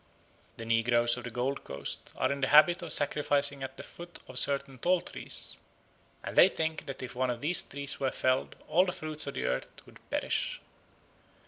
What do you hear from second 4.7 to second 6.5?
tall trees, and they